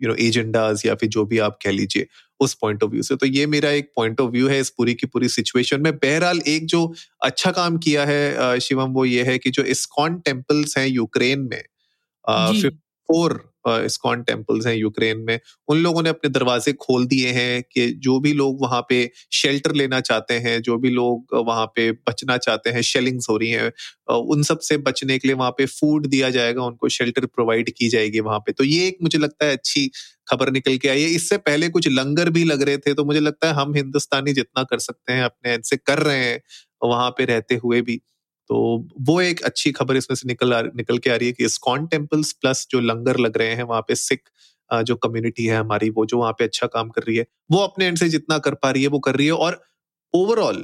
यू 0.02 0.10
नो 0.10 0.16
एजेंडाज 0.20 0.82
या 0.86 0.96
फिर 0.96 1.10
जो 1.10 1.26
भी 1.26 1.40
आप 1.42 1.58
कह 1.64 1.72
लीजिए 1.72 2.08
उस 2.40 2.54
पॉइंट 2.62 2.84
ऑफ़ 2.84 2.92
व्यू 2.92 3.04
से। 3.04 3.16
तो 3.16 3.26
ये 3.26 3.46
मेरा 3.48 3.70
एक 3.72 3.92
पॉइंट 3.96 4.22
ऑफ़ 4.22 4.32
व्यू 4.32 4.48
है 4.50 4.60
इस 4.60 4.70
पूरी 4.70 4.94
की 4.96 5.08
पूरी 5.08 5.30
सिचुएशन 5.30 5.82
में। 5.82 5.92
बहरहाल 5.96 6.40
एक 6.48 6.66
जो 6.68 6.86
अच्छा 7.24 7.52
काम 7.52 7.78
किया 7.80 8.06
है 8.06 8.60
शिवम 8.62 8.94
वो 8.94 9.06
ये 9.06 9.24
है 9.24 9.38
कि 9.40 9.50
जो 9.52 9.64
इस्कॉन 9.66 10.20
टेम्पल्स 10.26 10.78
हैं 10.78 10.88
यूक्रेन 10.88 11.50
में 11.52 11.64
फोर 13.10 13.51
इस्कॉन 13.68 14.22
टेम्पल्स 14.24 14.66
हैं 14.68 14.76
यूक्रेन 14.76 15.18
में, 15.22 15.40
उन 15.68 15.78
लोगों 15.80 16.02
ने 16.04 16.10
अपने 16.10 16.30
दरवाजे 16.32 16.74
खोल 16.76 17.06
दिए 17.08 17.30
हैं 17.32 17.62
कि 17.66 17.88
जो 18.04 18.20
भी 18.20 18.34
लोग 18.34 18.62
वहाँ 18.62 18.82
पे 18.90 19.10
शेल्टर 19.34 19.74
लेना 19.76 20.00
चाहते 20.02 20.34
हैं, 20.36 20.62
जो 20.62 20.78
भी 20.78 20.90
लोग 20.92 21.36
वहाँ 21.48 21.66
पे 21.76 21.92
बचना 22.10 22.38
चाहते 22.40 22.70
हैं 22.70 22.82
शेलिंग्स 22.84 23.30
हो 23.30 23.38
रही 23.38 23.50
हैं 23.52 23.72
उन 24.12 24.44
सबसे 24.44 24.78
बचने 24.80 25.18
के 25.20 25.28
लिए 25.28 25.36
वहाँ 25.38 25.52
पे 25.58 25.66
फ़ूड 25.68 26.08
दिया 26.08 26.30
जाएगा, 26.32 26.64
उनको 26.64 26.90
शेल्टर 26.90 27.26
प्रोवाइड 27.28 27.70
की 27.78 27.90
जाएगी 27.90 28.20
वहाँ 28.22 28.40
पे। 28.42 28.52
तो 28.54 28.64
ये 28.66 28.88
एक 28.88 28.98
मुझे 29.04 29.18
लगता 29.20 29.46
है 29.46 29.54
अच्छी 29.54 29.90
खबर 30.30 30.52
निकल 30.52 30.78
के 30.78 30.90
आई 30.90 31.02
है। 31.02 31.10
इससे 31.12 31.38
पहले 31.40 31.70
कुछ 31.70 31.88
लंगर 31.90 32.30
भी 32.32 32.44
लग 32.46 32.62
रहे 32.64 32.78
थे 32.80 32.94
तो 32.94 33.06
मुझे 33.06 33.20
लगता 33.20 33.48
है 33.48 33.54
हम 33.56 33.74
हिंदुस्तानी 33.76 34.34
जितना 34.34 34.64
कर 34.66 34.80
सकते 34.82 35.14
हैं, 35.14 35.24
अपने 35.24 35.58
से 35.64 35.78
कर 35.80 36.00
रहे 36.00 36.18
हैं, 36.20 36.40
वहाँ 36.82 37.10
पे 37.18 37.26
रहते 37.26 37.56
हुए 37.58 37.82
भी। 37.82 38.00
तो 38.52 38.58
वो 39.02 39.22
एक 39.22 39.42
अच्छी 39.44 39.72
खबर 39.74 39.98
इसमें 39.98 40.16
से 40.16 40.28
निकल 40.28 40.54
आ, 40.54 40.62
निकल 40.64 40.98
के 41.00 41.10
आ 41.10 41.16
रही 41.16 41.28
है 41.28 41.34
कि 41.34 41.50
स्कॉन 41.50 41.86
टेम्पल्स 41.88 42.32
प्लस 42.42 42.68
जो 42.72 42.80
लंगर 42.82 43.18
लग 43.20 43.38
रहे 43.38 43.54
हैं 43.56 43.64
वहाँ 43.66 43.82
पे 43.88 43.96
सिख 43.98 44.22
जो 44.72 44.96
कम्युनिटी 44.98 45.46
है 45.46 45.58
हमारी 45.58 45.90
वो 45.92 46.06
जो 46.06 46.18
वहाँ 46.18 46.32
पे 46.34 46.44
अच्छा 46.44 46.68
काम 46.70 46.90
कर 46.90 47.04
रही 47.04 47.18
है 47.18 47.26
वो 47.52 47.60
अपने 47.60 47.86
एंड 47.86 47.98
से 47.98 48.10
जितना 48.10 48.38
कर 48.40 48.54
पा 48.56 48.72
रही 48.72 48.84
है 48.84 48.90
वो 48.90 49.00
कर 49.02 49.16
रही 49.16 49.28
है 49.28 49.34
और 49.40 49.62
ओवरऑल 50.14 50.58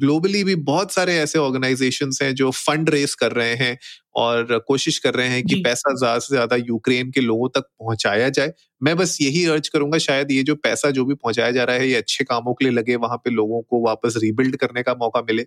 ग्लोबली 0.00 0.42
भी 0.44 0.54
बहुत 0.66 0.92
सारे 0.92 1.16
ऐसे 1.18 1.38
ऑर्गेनाइजेशन 1.38 2.10
हैं 2.22 2.34
जो 2.34 2.50
फंड 2.52 2.90
रेस 2.90 3.14
कर 3.14 3.32
रहे 3.32 3.54
हैं 3.56 3.76
और 4.16 4.58
कोशिश 4.68 4.98
कर 4.98 5.14
रहे 5.14 5.28
हैं 5.28 5.42
कि 5.44 5.54
पैसा 5.56 5.94
ज़्यादा 5.96 6.18
से 6.18 6.34
ज़्यादा 6.34 6.56
यूक्रेन 6.58 7.10
के 7.10 7.20
लोगों 7.20 7.48
तक 7.48 7.64
पहुँचाया 7.80 8.28
जाए। 8.30 8.52
मैं 8.80 8.96
बस 8.96 9.16
यही 9.22 9.44
अर्ज़ 9.46 9.70
करूँगा 9.72 9.98
शायद 9.98 10.30
ये 10.32 10.42
जो 10.44 10.54
पैसा 10.58 10.90
जो 10.90 11.04
भी 11.04 11.14
पहुँचाया 11.16 11.50
जा 11.50 11.64
रहा 11.64 11.76
है 11.76 11.88
ये 11.88 11.94
अच्छे 11.96 12.24
कामों 12.24 12.54
के 12.54 12.64
लिए 12.64 12.74
लगे 12.74 12.96
वहाँ 12.98 13.16
पे 13.24 13.30
लोगों 13.30 13.60
को 13.62 13.82
वापस 13.86 14.14
रिबिल्ड 14.22 14.56
करने 14.56 14.82
का 14.82 14.94
मौका 14.96 15.20
मिले। 15.22 15.46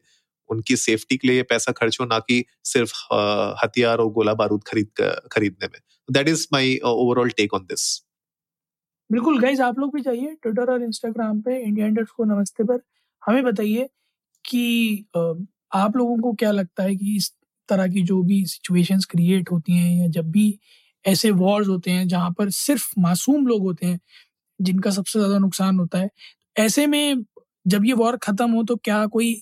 उनकी 0.54 0.76
सेफ्टी 0.78 1.18
के 1.18 1.28
लिए 1.28 1.44
पैसा 1.46 1.72
खर्च 1.74 1.98
हो, 2.02 2.06
ना 2.08 2.20
कि 2.22 2.44
सिर्फ़ 2.66 2.94
हथियार 3.64 3.98
और 4.00 4.12
गोला 4.14 4.34
बारूद 4.36 4.64
खरीद 4.68 5.06
खरीदने 5.32 5.68
में। 5.68 5.80
That 6.10 6.30
is 6.30 6.48
my 6.54 6.80
overall 6.88 7.30
take 7.34 7.54
on 7.54 7.66
this 7.66 7.90
बिल्कुल 9.10 9.40
गाइज़ 9.42 9.62
आप 9.62 9.80
लोग 9.80 9.94
भी 9.96 10.02
चाहिए 10.02 10.34
ट्विटर 10.44 10.72
और 10.72 10.84
इंस्टाग्राम 10.84 11.42
पे 11.42 11.58
इंडिया 11.60 11.88
इंडर्स 11.88 12.12
को 12.12 12.24
नमस्ते 12.26 12.64
पर। 12.64 12.80
हमें 13.24 13.44
बताइए 13.44 13.88
कि 14.46 15.06
आप 15.76 15.98
लोगों 15.98 16.18
को 16.20 16.34
क्या 16.36 16.52
लगता 16.52 16.84
है 16.84 16.96
कि 16.96 17.16
इस 17.18 17.32
तरह 17.70 17.88
की 17.88 18.02
जो 18.04 18.22
भी 18.24 18.46
सिचुएशंस 18.48 19.06
क्रिएट 19.08 19.52
होती 19.52 19.74
हैं 19.74 19.96
या 19.98 20.08
जब 20.12 20.32
भी 20.32 20.48
ऐसे 21.06 21.32
वॉर्स 21.34 21.68
होते 21.68 21.92
हैं 21.92 22.08
जहाँ 22.08 22.32
पर 22.40 22.50
सिर्फ़ 22.52 22.90
मासूम 23.00 23.48
लोग 23.48 23.64
होते 23.64 23.86
हैं 23.86 24.00
जिनका 24.60 24.92
सबसे 24.92 25.20
ज़्यादा 25.20 25.38
नुकसान 25.40 25.80
होता 25.80 26.00
है, 26.00 26.10
ऐसे 26.56 26.88
में 26.88 27.24
जब 27.66 27.86
ये 27.86 27.94
वॉर 27.96 28.18
ख़त्म 28.24 28.52
हो 28.52 28.64
तो 28.64 28.76
क्या 28.78 29.06
कोई 29.08 29.34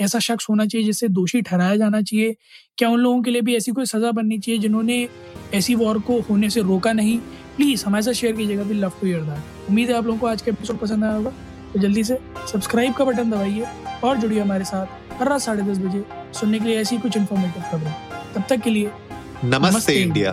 ऐसा 0.00 0.18
शख्स 0.18 0.46
होना 0.50 0.66
चाहिए 0.66 0.86
जिससे 0.86 1.08
दोषी 1.08 1.40
ठहराया 1.42 1.76
जाना 1.76 2.02
चाहिए। 2.02 2.36
क्या 2.78 2.88
उन 2.88 3.00
लोगों 3.00 3.22
के 3.22 3.30
लिए 3.30 3.40
भी 3.40 3.54
ऐसी 3.56 3.72
कोई 3.72 3.86
सज़ा 3.86 4.10
बननी 4.10 4.38
चाहिए 4.38 4.60
जिन्होंने 4.60 5.08
ऐसी 5.54 5.74
वॉर 5.74 5.98
को 5.98 6.20
होने 6.20 6.50
से 6.50 6.60
रोका 6.60 6.92
नहीं? 6.92 7.18
प्लीज़ 7.56 7.84
हमारे 7.86 8.02
साथ 8.02 8.12
शेयर 8.12 8.36
कीजिएगा 8.36 8.62
भी 8.62 8.74
लव 8.74 8.92
टू 9.00 9.06
ईयर 9.06 9.20
दैट। 9.20 9.68
उम्मीद 9.68 9.90
है 9.90 9.96
आप 9.96 10.06
लोगों 10.06 10.18
को 10.18 10.26
आज 10.26 10.42
का 10.42 10.50
एपिसोड 10.52 10.78
पसंद 10.78 11.04
आया 11.04 11.12
होगा। 11.12 11.32
तो 11.72 11.80
जल्दी 11.80 12.04
से 12.04 12.18
सब्सक्राइब 12.52 12.94
का 12.94 13.04
बटन 13.04 13.30
दबाइए 13.30 13.66
और 14.04 14.16
जुड़िए 14.16 14.40
हमारे 14.40 14.64
साथ 14.64 15.20
हर 15.20 15.28
रात 15.28 15.40
साढ़े 15.40 15.62
दस 15.62 15.78
बजे 15.78 16.04
सुनने 16.40 16.58
के 16.58 16.64
लिए 16.64 16.80
ऐसी 16.80 16.98
कुछ 16.98 17.16
इन्फॉर्मेटिव 17.16 17.62
खबरें। 17.62 17.94
तब 18.34 18.44
तक 18.48 18.60
के 18.60 18.70
लिए 18.70 18.90
नमस्ते, 19.44 19.70
नमस्ते 19.70 19.94
इंडिया। 19.94 20.32